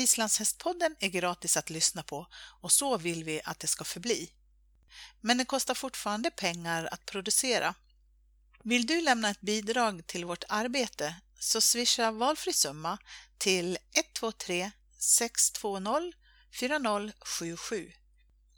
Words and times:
Islandshästpodden 0.00 0.96
är 1.00 1.08
gratis 1.08 1.56
att 1.56 1.70
lyssna 1.70 2.02
på 2.02 2.26
och 2.60 2.72
så 2.72 2.98
vill 2.98 3.24
vi 3.24 3.40
att 3.44 3.60
det 3.60 3.66
ska 3.66 3.84
förbli. 3.84 4.30
Men 5.20 5.38
det 5.38 5.44
kostar 5.44 5.74
fortfarande 5.74 6.30
pengar 6.30 6.88
att 6.92 7.06
producera. 7.06 7.74
Vill 8.64 8.86
du 8.86 9.00
lämna 9.00 9.30
ett 9.30 9.40
bidrag 9.40 10.06
till 10.06 10.24
vårt 10.24 10.44
arbete 10.48 11.14
så 11.38 11.60
swisha 11.60 12.10
valfri 12.10 12.52
summa 12.52 12.98
till 13.38 13.78
123 13.94 14.70
620 14.98 16.12
4077. 16.52 17.92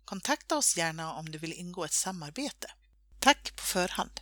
Kontakta 0.05 0.57
oss 0.57 0.77
gärna 0.77 1.13
om 1.13 1.31
du 1.31 1.39
vill 1.39 1.53
ingå 1.53 1.85
ett 1.85 1.93
samarbete. 1.93 2.71
Tack 3.21 3.57
på 3.57 3.63
förhand! 3.63 4.21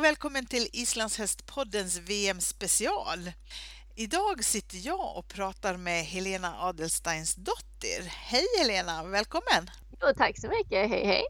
Och 0.00 0.04
välkommen 0.04 0.46
till 0.46 0.68
Islandshästpoddens 0.72 1.98
VM 1.98 2.40
special. 2.40 3.32
Idag 3.96 4.44
sitter 4.44 4.86
jag 4.86 5.16
och 5.16 5.28
pratar 5.28 5.76
med 5.76 6.04
Helena 6.04 6.54
Adelsteins 6.58 7.34
dotter. 7.34 8.02
Hej 8.06 8.46
Helena, 8.58 9.04
välkommen! 9.04 9.70
Jo, 10.00 10.08
tack 10.16 10.38
så 10.38 10.48
mycket, 10.48 10.90
hej 10.90 11.06
hej! 11.06 11.24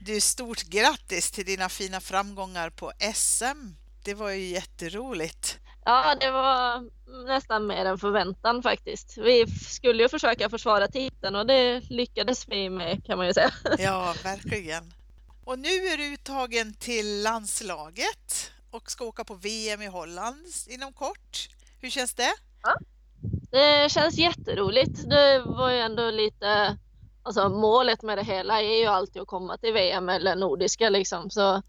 Du, 0.00 0.20
stort 0.20 0.62
grattis 0.62 1.30
till 1.30 1.46
dina 1.46 1.68
fina 1.68 2.00
framgångar 2.00 2.70
på 2.70 2.92
SM. 3.14 3.74
Det 4.04 4.14
var 4.14 4.30
ju 4.30 4.44
jätteroligt. 4.44 5.58
Ja, 5.84 6.16
det 6.20 6.30
var 6.30 6.88
nästan 7.26 7.66
mer 7.66 7.84
än 7.84 7.98
förväntan 7.98 8.62
faktiskt. 8.62 9.18
Vi 9.18 9.46
skulle 9.46 10.02
ju 10.02 10.08
försöka 10.08 10.50
försvara 10.50 10.88
titeln 10.88 11.36
och 11.36 11.46
det 11.46 11.80
lyckades 11.80 12.48
vi 12.48 12.70
med 12.70 13.04
kan 13.06 13.18
man 13.18 13.26
ju 13.26 13.34
säga. 13.34 13.50
Ja, 13.78 14.14
verkligen. 14.24 14.92
Och 15.44 15.58
nu 15.58 15.68
är 15.68 15.96
du 15.96 16.14
uttagen 16.14 16.74
till 16.74 17.22
landslaget 17.22 18.50
och 18.70 18.90
ska 18.90 19.04
åka 19.04 19.24
på 19.24 19.34
VM 19.34 19.82
i 19.82 19.86
Holland 19.86 20.46
inom 20.68 20.92
kort. 20.92 21.48
Hur 21.80 21.90
känns 21.90 22.14
det? 22.14 22.32
Ja, 22.62 22.74
det 23.50 23.92
känns 23.92 24.18
jätteroligt. 24.18 25.10
Det 25.10 25.42
var 25.46 25.70
ju 25.70 25.78
ändå 25.78 26.10
lite, 26.10 26.78
alltså 27.22 27.48
målet 27.48 28.02
med 28.02 28.18
det 28.18 28.24
hela 28.24 28.62
är 28.62 28.80
ju 28.80 28.86
alltid 28.86 29.22
att 29.22 29.28
komma 29.28 29.56
till 29.58 29.72
VM 29.72 30.08
eller 30.08 30.36
Nordiska 30.36 30.90
liksom. 30.90 31.30
Så 31.30 31.62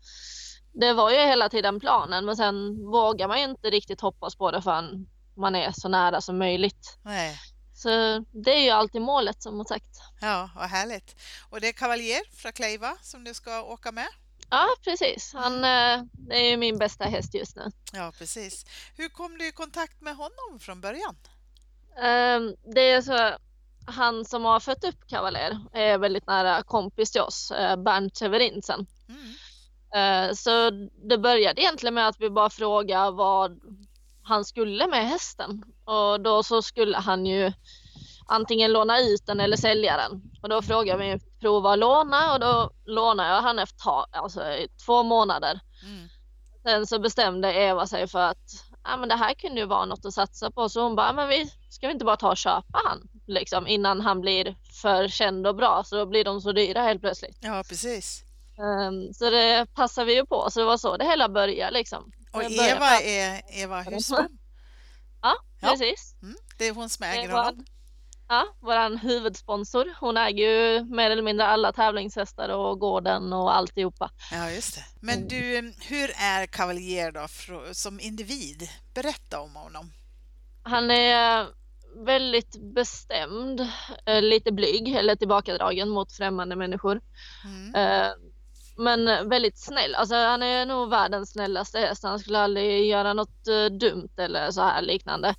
det 0.73 0.93
var 0.93 1.11
ju 1.11 1.17
hela 1.17 1.49
tiden 1.49 1.80
planen, 1.80 2.25
men 2.25 2.35
sen 2.35 2.85
vågar 2.85 3.27
man 3.27 3.39
ju 3.39 3.43
inte 3.43 3.69
riktigt 3.69 4.02
hoppas 4.02 4.35
på 4.35 4.52
det 4.52 4.61
förrän 4.61 5.08
man 5.35 5.55
är 5.55 5.71
så 5.71 5.87
nära 5.87 6.21
som 6.21 6.37
möjligt. 6.37 6.97
Nej. 7.03 7.39
Så 7.73 7.89
det 8.31 8.53
är 8.53 8.63
ju 8.63 8.69
alltid 8.69 9.02
målet 9.02 9.43
som 9.43 9.66
sagt. 9.66 9.99
Ja, 10.21 10.49
vad 10.55 10.69
härligt. 10.69 11.16
Och 11.49 11.61
det 11.61 11.67
är 11.67 11.73
Cavalier 11.73 12.21
från 12.35 12.52
Kleiva 12.52 12.97
som 13.02 13.23
du 13.23 13.33
ska 13.33 13.63
åka 13.63 13.91
med? 13.91 14.07
Ja, 14.49 14.67
precis. 14.83 15.33
Han 15.33 15.55
eh, 15.55 16.03
det 16.11 16.35
är 16.35 16.49
ju 16.49 16.57
min 16.57 16.77
bästa 16.77 17.05
häst 17.05 17.33
just 17.33 17.55
nu. 17.55 17.71
Ja, 17.93 18.11
precis. 18.17 18.65
Hur 18.97 19.09
kom 19.09 19.38
du 19.38 19.47
i 19.47 19.52
kontakt 19.52 20.02
med 20.02 20.15
honom 20.15 20.59
från 20.59 20.81
början? 20.81 21.15
Um, 21.97 22.55
det 22.73 22.91
är 22.91 23.02
så 23.02 23.38
han 23.85 24.25
som 24.25 24.45
har 24.45 24.59
fött 24.59 24.83
upp 24.83 25.08
Cavalier 25.08 25.59
är 25.73 25.97
väldigt 25.97 26.27
nära 26.27 26.63
kompis 26.63 27.11
till 27.11 27.21
oss, 27.21 27.52
uh, 27.52 27.75
Bernt 27.75 28.17
Severinsen. 28.17 28.87
Mm. 29.09 30.30
Uh, 30.30 30.33
så 30.33 30.69
det 31.09 31.17
började 31.17 31.61
egentligen 31.61 31.93
med 31.93 32.08
att 32.08 32.19
vi 32.19 32.30
bara 32.30 32.49
frågade 32.49 33.11
vad 33.11 33.59
han 34.23 34.45
skulle 34.45 34.88
med 34.88 35.07
hästen 35.07 35.63
och 35.85 36.21
då 36.21 36.43
så 36.43 36.61
skulle 36.61 36.97
han 36.97 37.25
ju 37.25 37.53
antingen 38.27 38.71
låna 38.71 38.99
ut 38.99 39.25
den 39.25 39.39
eller 39.39 39.57
sälja 39.57 39.97
den. 39.97 40.21
Och 40.41 40.49
då 40.49 40.61
frågade 40.61 41.03
vi 41.03 41.19
prova 41.39 41.73
att 41.73 41.80
låna 41.80 42.33
och 42.33 42.39
då 42.39 42.71
lånade 42.85 43.30
jag 43.30 43.41
han 43.41 43.59
efter 43.59 44.05
alltså, 44.11 44.41
två 44.85 45.03
månader. 45.03 45.59
Mm. 45.83 46.07
Sen 46.63 46.88
så 46.88 46.99
bestämde 46.99 47.53
Eva 47.53 47.88
sig 47.88 48.07
för 48.07 48.19
att 48.19 48.73
ja, 48.83 48.97
men 48.97 49.09
det 49.09 49.15
här 49.15 49.33
kunde 49.33 49.59
ju 49.59 49.65
vara 49.65 49.86
något 49.86 50.05
att 50.05 50.14
satsa 50.14 50.52
på 50.52 50.69
så 50.69 50.83
hon 50.83 50.95
bara, 50.95 51.14
men 51.14 51.30
vi 51.30 51.52
ska 51.69 51.87
vi 51.87 51.93
inte 51.93 52.05
bara 52.05 52.17
ta 52.17 52.31
och 52.31 52.37
köpa 52.37 52.81
han 52.86 53.09
liksom 53.27 53.67
innan 53.67 54.02
han 54.02 54.21
blir 54.21 54.55
för 54.81 55.08
känd 55.08 55.48
och 55.48 55.55
bra 55.55 55.83
så 55.86 55.95
då 55.95 56.05
blir 56.05 56.23
de 56.23 56.42
så 56.42 56.52
dyra 56.52 56.81
helt 56.81 57.02
plötsligt. 57.02 57.37
Ja 57.42 57.64
precis. 57.69 58.23
Um, 58.58 59.14
så 59.14 59.30
det 59.30 59.67
passar 59.75 60.05
vi 60.05 60.15
ju 60.15 60.25
på 60.25 60.48
så 60.52 60.59
det 60.59 60.65
var 60.65 60.77
så 60.77 60.98
det 60.98 61.05
hela 61.05 61.30
började 61.30 61.71
liksom. 61.71 62.11
Och 62.33 62.44
Eva 62.44 63.02
är 63.02 63.42
Eva 63.48 63.82
Husbom? 63.82 64.38
ja, 65.21 65.36
precis. 65.60 66.16
Mm, 66.21 66.36
det 66.58 66.67
är 66.67 66.73
hon 66.73 66.89
som 66.89 67.05
äger 67.05 67.30
honom. 67.30 67.66
Ja, 68.27 68.55
vår 68.60 68.98
huvudsponsor. 68.98 69.95
Hon 69.99 70.17
äger 70.17 70.48
ju 70.48 70.86
mer 70.86 71.11
eller 71.11 71.23
mindre 71.23 71.45
alla 71.45 71.73
tävlingshästar 71.73 72.49
och 72.49 72.80
gården 72.80 73.33
och 73.33 73.55
alltihopa. 73.55 74.11
Ja, 74.32 74.52
just 74.52 74.76
det. 74.76 74.83
Men 74.99 75.27
du, 75.27 75.73
hur 75.82 76.11
är 76.17 76.45
Cavalier 76.45 77.11
då 77.11 77.27
som 77.73 77.99
individ? 77.99 78.70
Berätta 78.93 79.39
om 79.39 79.55
honom. 79.55 79.92
Han 80.64 80.92
är 80.92 81.48
väldigt 82.05 82.73
bestämd, 82.76 83.60
eh, 84.05 84.22
lite 84.22 84.52
blyg 84.52 84.95
eller 84.95 85.16
tillbakadragen 85.16 85.89
mot 85.89 86.14
främmande 86.14 86.55
människor. 86.55 87.02
Mm. 87.45 87.76
Eh, 88.78 88.84
men 88.84 89.30
väldigt 89.30 89.60
snäll. 89.60 89.95
Alltså 89.95 90.16
han 90.16 90.44
är 90.44 90.66
nog 90.66 90.89
världens 90.89 91.32
snällaste 91.32 91.80
häst. 91.80 92.04
Han 92.04 92.20
skulle 92.20 92.39
aldrig 92.39 92.86
göra 92.86 93.14
något 93.14 93.48
eh, 93.48 93.66
dumt 93.66 94.14
eller 94.17 94.52
så 94.52 94.61
här 94.61 94.82
liknande. 94.82 95.36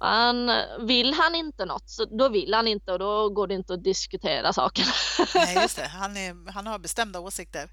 Men 0.00 0.50
vill 0.86 1.14
han 1.14 1.34
inte 1.34 1.64
något 1.64 1.90
så 1.90 2.04
då 2.04 2.28
vill 2.28 2.54
han 2.54 2.68
inte 2.68 2.92
och 2.92 2.98
då 2.98 3.28
går 3.28 3.46
det 3.46 3.54
inte 3.54 3.74
att 3.74 3.84
diskutera 3.84 4.52
saken. 4.52 4.84
Nej, 5.34 5.54
just 5.54 5.76
det. 5.76 5.88
Han, 6.00 6.16
är, 6.16 6.52
han 6.52 6.66
har 6.66 6.78
bestämda 6.78 7.20
åsikter. 7.20 7.70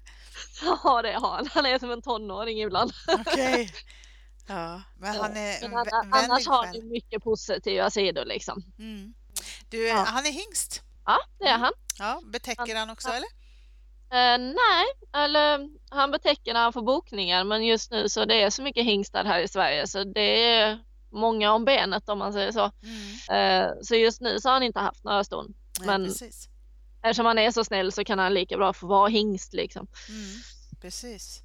Ja, 0.62 1.02
det 1.02 1.12
har 1.12 1.36
han. 1.36 1.48
Han 1.52 1.66
är 1.66 1.78
som 1.78 1.90
en 1.90 2.02
tonåring 2.02 2.62
ibland. 2.62 2.92
Okej. 3.08 3.52
Okay. 3.52 3.68
Ja, 4.50 4.82
men 4.98 5.16
han 5.16 5.36
är 5.36 5.68
men 5.68 5.72
han, 5.72 6.12
Annars 6.12 6.46
har 6.46 6.66
han 6.66 6.88
mycket 6.88 7.22
positiva 7.22 7.90
sidor 7.90 8.24
liksom. 8.24 8.62
Mm. 8.78 9.14
Du, 9.70 9.86
ja. 9.86 10.04
han 10.08 10.26
är 10.26 10.30
hingst? 10.30 10.82
Ja, 11.04 11.18
det 11.38 11.44
är 11.44 11.58
han. 11.58 11.72
Ja, 11.98 12.20
betäcker 12.24 12.76
han 12.76 12.90
också 12.90 13.08
eller? 13.08 13.28
Uh, 14.12 14.38
nej, 14.38 14.86
eller 15.12 15.68
han 15.90 16.10
betäcker 16.10 16.54
när 16.54 16.60
han 16.60 16.72
får 16.72 16.82
bokningar 16.82 17.44
men 17.44 17.66
just 17.66 17.90
nu 17.90 18.08
så 18.08 18.24
det 18.24 18.42
är 18.42 18.50
så 18.50 18.62
mycket 18.62 18.84
hingstar 18.84 19.24
här 19.24 19.40
i 19.40 19.48
Sverige 19.48 19.86
så 19.86 20.04
det 20.04 20.44
är 20.44 20.78
många 21.10 21.52
om 21.52 21.64
benet 21.64 22.08
om 22.08 22.18
man 22.18 22.32
säger 22.32 22.52
så. 22.52 22.70
Mm. 22.82 23.68
Uh, 23.68 23.72
så 23.82 23.94
just 23.94 24.20
nu 24.20 24.40
så 24.40 24.48
har 24.48 24.52
han 24.52 24.62
inte 24.62 24.80
haft 24.80 25.04
några 25.04 25.24
ston. 25.24 25.54
Men 25.80 26.04
precis. 26.04 26.48
eftersom 27.02 27.26
han 27.26 27.38
är 27.38 27.50
så 27.50 27.64
snäll 27.64 27.92
så 27.92 28.04
kan 28.04 28.18
han 28.18 28.34
lika 28.34 28.56
bra 28.56 28.72
få 28.72 28.86
vara 28.86 29.08
hingst 29.08 29.52
liksom. 29.52 29.86
Mm, 30.08 30.40
precis. 30.80 31.42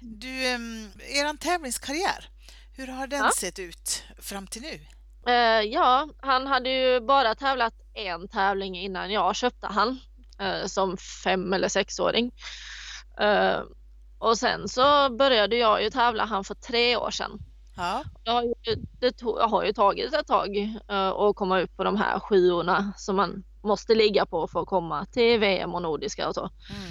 Du, 0.00 0.54
um, 0.54 0.92
eran 0.98 1.38
tävlingskarriär, 1.38 2.30
hur 2.72 2.86
har 2.86 3.06
den 3.06 3.18
ja. 3.24 3.30
sett 3.36 3.58
ut 3.58 4.02
fram 4.18 4.46
till 4.46 4.62
nu? 4.62 4.80
Uh, 5.28 5.66
ja, 5.66 6.08
han 6.18 6.46
hade 6.46 6.70
ju 6.70 7.00
bara 7.00 7.34
tävlat 7.34 7.74
en 7.94 8.28
tävling 8.28 8.78
innan 8.78 9.10
jag 9.10 9.36
köpte 9.36 9.66
han 9.66 10.00
som 10.66 10.96
fem 10.96 11.52
eller 11.52 11.68
sexåring. 11.68 12.30
Uh, 13.20 13.62
och 14.18 14.38
sen 14.38 14.68
så 14.68 15.10
började 15.10 15.56
jag 15.56 15.82
ju 15.82 15.90
tävla 15.90 16.24
han 16.24 16.44
för 16.44 16.54
tre 16.54 16.96
år 16.96 17.10
sedan. 17.10 17.38
Ja. 17.76 18.04
Jag, 18.24 18.32
har 18.32 18.42
ju, 18.42 18.54
det 19.00 19.12
tog, 19.12 19.38
jag 19.38 19.48
har 19.48 19.64
ju 19.64 19.72
tagit 19.72 20.14
ett 20.14 20.26
tag 20.26 20.78
att 20.88 21.36
komma 21.36 21.60
upp 21.60 21.76
på 21.76 21.84
de 21.84 21.96
här 21.96 22.20
sjuorna 22.20 22.92
som 22.96 23.16
man 23.16 23.42
måste 23.62 23.94
ligga 23.94 24.26
på 24.26 24.48
för 24.48 24.60
att 24.62 24.68
komma 24.68 25.06
till 25.06 25.40
VM 25.40 25.74
och 25.74 25.82
Nordiska 25.82 26.28
och 26.28 26.34
så. 26.34 26.40
Mm. 26.40 26.90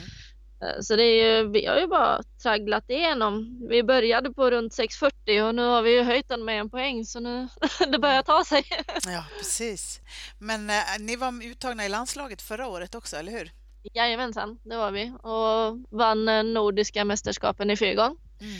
Uh, 0.64 0.81
så 0.81 0.96
det 0.96 1.03
är 1.03 1.38
ju, 1.38 1.50
vi 1.50 1.66
har 1.66 1.80
ju 1.80 1.88
bara 1.88 2.22
tragglat 2.44 2.90
igenom. 2.90 3.59
Vi 3.70 3.84
började 3.84 4.34
på 4.34 4.52
runt 4.52 4.74
6.40 4.74 5.47
och 5.47 5.56
nu 5.56 5.62
har 5.62 5.81
vi 5.81 5.92
ju 5.92 6.03
höjt 6.03 6.30
den 6.30 6.46
med 6.46 6.59
en 6.59 6.70
poäng 6.70 7.06
så 7.06 7.20
nu 7.20 7.47
det 7.92 8.00
börjar 8.00 8.24
ta 8.24 8.46
sig. 8.46 8.64
ja, 9.06 9.25
precis. 9.38 10.02
Men 10.40 10.69
uh, 10.69 10.75
ni 11.00 11.16
var 11.16 11.44
uttagna 11.44 11.86
i 11.86 11.90
landslaget 11.90 12.42
förra 12.42 12.68
året 12.68 12.96
också, 12.96 13.16
eller 13.16 13.31
hur? 13.31 13.52
Jajamensan, 13.94 14.60
det 14.63 14.78
var 14.78 14.92
vi 14.92 15.12
och 15.24 15.98
vann 16.00 16.54
Nordiska 16.54 17.06
mästerskapen 17.06 17.69
i 17.69 17.78
fyrgång. 17.78 18.18
Mm. 18.42 18.56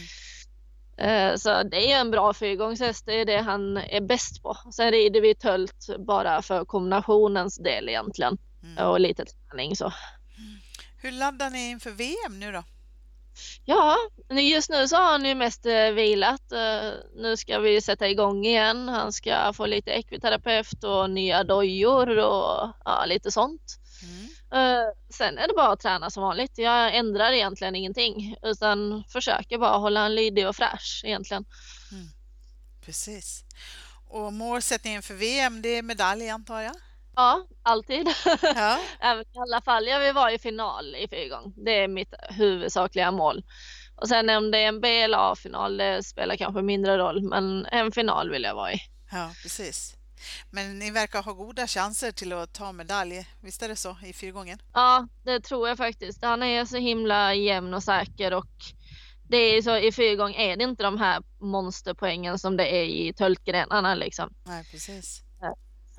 Eh, 1.00 1.36
så 1.36 1.64
det 1.64 1.92
är 1.92 2.00
en 2.00 2.12
bra 2.12 2.34
fyrgångshäst, 2.34 3.06
det 3.06 3.14
är 3.22 3.26
det 3.26 3.42
han 3.42 3.78
är 3.78 4.02
bäst 4.02 4.44
på. 4.44 4.58
Sen 4.72 4.92
rider 4.92 5.22
vi 5.22 5.36
tölt 5.36 5.90
bara 6.00 6.42
för 6.42 6.66
kombinationens 6.66 7.58
del 7.58 7.90
egentligen 7.90 8.38
mm. 8.64 8.88
och 8.88 9.00
lite 9.00 9.26
träning 9.26 9.76
så. 9.76 9.94
Hur 11.02 11.12
laddar 11.12 11.50
ni 11.50 11.70
inför 11.70 11.92
VM 11.92 12.40
nu 12.40 12.52
då? 12.52 12.64
Ja, 13.66 13.98
just 14.30 14.70
nu 14.70 14.88
så 14.88 14.96
har 14.96 15.12
han 15.12 15.26
ju 15.26 15.36
mest 15.36 15.66
eh, 15.66 15.92
vilat. 15.92 16.52
Eh, 16.52 16.92
nu 17.16 17.38
ska 17.38 17.60
vi 17.60 17.82
sätta 17.82 18.10
igång 18.10 18.46
igen. 18.46 18.90
Han 18.90 19.14
ska 19.14 19.54
få 19.54 19.66
lite 19.66 19.92
ekviterapeut 19.92 20.84
och 20.84 21.10
nya 21.10 21.44
dojor 21.44 22.10
och 22.10 22.72
ja, 22.86 23.06
lite 23.06 23.32
sånt. 23.32 23.80
Mm. 24.04 24.30
Uh, 24.54 24.90
sen 25.10 25.38
är 25.38 25.48
det 25.48 25.54
bara 25.54 25.72
att 25.72 25.80
träna 25.80 26.10
som 26.10 26.24
vanligt. 26.24 26.58
Jag 26.58 26.96
ändrar 26.96 27.32
egentligen 27.32 27.76
ingenting 27.76 28.36
utan 28.42 29.04
försöker 29.10 29.58
bara 29.58 29.78
hålla 29.78 30.06
en 30.06 30.16
lydig 30.16 30.48
och 30.48 30.56
fräsch 30.56 31.02
egentligen. 31.06 31.46
Mm. 31.92 32.08
Precis. 32.86 33.44
Och 34.08 34.34
målsättningen 34.34 35.02
för 35.02 35.14
VM 35.14 35.62
det 35.62 35.70
är 35.70 35.82
medalj 35.82 36.30
antar 36.30 36.62
jag? 36.62 36.76
Ja, 37.16 37.48
alltid. 37.64 38.08
Ja. 38.42 38.80
Även 39.00 39.24
i 39.24 39.40
alla 39.40 39.62
fall, 39.62 39.88
jag 39.88 40.00
vill 40.00 40.14
vara 40.14 40.32
i 40.32 40.40
final 40.40 40.96
i 40.96 41.08
fyrgång. 41.08 41.54
Det 41.56 41.72
är 41.72 41.88
mitt 41.88 42.14
huvudsakliga 42.30 43.12
mål. 43.12 43.44
Och 43.96 44.08
sen 44.08 44.30
om 44.30 44.52
det 44.52 44.58
är 44.58 44.68
en 44.68 44.82
B 44.82 45.02
eller 45.02 45.32
A-final, 45.32 45.78
det 45.78 46.04
spelar 46.04 46.36
kanske 46.36 46.62
mindre 46.62 46.98
roll, 46.98 47.22
men 47.22 47.66
en 47.66 47.92
final 47.92 48.30
vill 48.30 48.44
jag 48.44 48.56
vara 48.56 48.74
i. 48.74 48.80
Ja, 49.12 49.32
precis. 49.44 49.96
Men 50.52 50.80
ni 50.80 50.92
verkar 50.92 51.24
ha 51.24 51.34
goda 51.34 51.68
chanser 51.68 52.12
till 52.12 52.34
att 52.34 52.54
ta 52.54 52.72
medalj, 52.72 53.28
visst 53.42 53.62
är 53.62 53.68
det 53.70 53.76
så 53.76 53.98
i 54.04 54.14
fyrgången? 54.14 54.62
Ja, 54.74 55.08
det 55.24 55.40
tror 55.40 55.68
jag 55.68 55.78
faktiskt. 55.78 56.24
Han 56.24 56.44
är 56.44 56.66
så 56.66 56.78
himla 56.78 57.34
jämn 57.34 57.74
och 57.74 57.84
säker 57.84 58.34
och 58.34 58.48
det 59.30 59.38
är 59.38 59.62
så 59.62 59.78
i 59.78 59.92
fyrgång 59.92 60.34
är 60.34 60.58
det 60.58 60.64
inte 60.64 60.84
de 60.84 60.98
här 60.98 61.24
monsterpoängen 61.40 62.40
som 62.40 62.58
det 62.58 62.76
är 62.76 62.84
i 62.84 63.14
töltgrenarna 63.14 63.96
liksom. 63.96 64.34
Nej, 64.46 64.64
precis. 64.72 65.24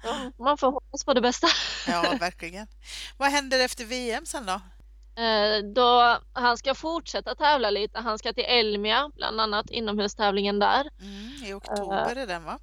Så 0.02 0.42
man 0.42 0.58
får 0.58 0.72
hoppas 0.72 1.04
på 1.04 1.14
det 1.14 1.20
bästa. 1.20 1.46
Ja, 1.88 2.16
verkligen. 2.20 2.66
Vad 3.16 3.30
händer 3.30 3.64
efter 3.64 3.84
VM 3.84 4.26
sen 4.26 4.46
då? 4.46 4.60
Eh, 5.22 5.72
då 5.74 6.18
han 6.32 6.56
ska 6.58 6.74
fortsätta 6.74 7.34
tävla 7.34 7.70
lite. 7.70 7.98
Han 7.98 8.18
ska 8.18 8.32
till 8.32 8.44
Elmia, 8.48 9.10
bland 9.14 9.40
annat 9.40 9.70
inomhustävlingen 9.70 10.58
där. 10.58 10.90
Mm, 11.00 11.44
I 11.44 11.52
oktober 11.52 12.16
är 12.16 12.26
den 12.26 12.44
va? 12.44 12.58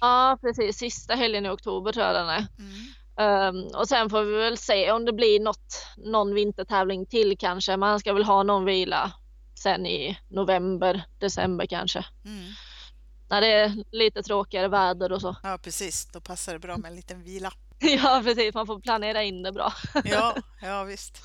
Ja, 0.00 0.38
precis. 0.40 0.78
Sista 0.78 1.14
helgen 1.14 1.46
i 1.46 1.48
oktober 1.48 1.92
tror 1.92 2.06
jag 2.06 2.14
den 2.14 2.28
är. 2.28 2.46
Mm. 2.58 3.56
Um, 3.56 3.66
och 3.74 3.88
sen 3.88 4.10
får 4.10 4.22
vi 4.22 4.36
väl 4.36 4.58
se 4.58 4.92
om 4.92 5.04
det 5.04 5.12
blir 5.12 5.40
något, 5.40 5.86
någon 5.96 6.34
vintertävling 6.34 7.06
till 7.06 7.38
kanske. 7.38 7.76
Men 7.76 7.88
han 7.88 8.00
ska 8.00 8.12
väl 8.12 8.24
ha 8.24 8.42
någon 8.42 8.64
vila 8.64 9.12
sen 9.62 9.86
i 9.86 10.18
november, 10.28 11.02
december 11.18 11.66
kanske. 11.66 12.04
Mm. 12.24 12.44
När 13.30 13.40
det 13.40 13.46
är 13.52 13.84
lite 13.90 14.22
tråkigare 14.22 14.68
väder 14.68 15.12
och 15.12 15.20
så. 15.20 15.36
Ja, 15.42 15.58
precis. 15.62 16.08
Då 16.12 16.20
passar 16.20 16.52
det 16.52 16.58
bra 16.58 16.76
med 16.76 16.88
en 16.90 16.96
liten 16.96 17.22
vila. 17.22 17.52
Ja, 17.82 18.20
precis. 18.24 18.54
Man 18.54 18.66
får 18.66 18.80
planera 18.80 19.22
in 19.22 19.42
det 19.42 19.52
bra. 19.52 19.72
Ja, 20.04 20.36
ja 20.62 20.84
visst. 20.84 21.18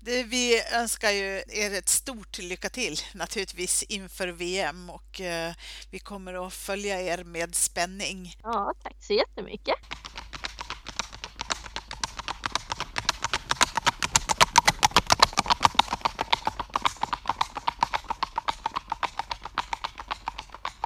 Det, 0.00 0.22
vi 0.22 0.62
önskar 0.74 1.10
ju 1.10 1.42
er 1.48 1.74
ett 1.78 1.88
stort 1.88 2.38
lycka 2.38 2.68
till 2.68 2.96
naturligtvis 3.14 3.82
inför 3.82 4.28
VM 4.28 4.90
och 4.90 5.20
eh, 5.20 5.52
vi 5.90 5.98
kommer 5.98 6.46
att 6.46 6.52
följa 6.54 7.00
er 7.02 7.24
med 7.24 7.54
spänning. 7.54 8.34
Ja, 8.42 8.74
tack 8.82 8.96
så 9.00 9.12
jättemycket. 9.12 9.74